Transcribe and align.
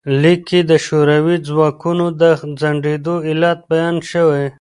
لیک 0.21 0.41
کې 0.49 0.59
د 0.71 0.71
شوروي 0.85 1.37
ځواکونو 1.47 2.05
د 2.21 2.23
ځنډیدو 2.59 3.15
علت 3.27 3.59
بیان 3.71 3.95
شوی. 4.11 4.43